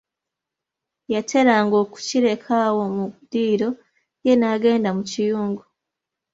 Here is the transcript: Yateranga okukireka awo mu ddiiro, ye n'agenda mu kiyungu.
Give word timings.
Yateranga 1.13 1.75
okukireka 1.83 2.51
awo 2.67 2.83
mu 2.95 3.05
ddiiro, 3.23 3.69
ye 4.25 4.33
n'agenda 4.37 4.89
mu 4.97 5.03
kiyungu. 5.09 5.63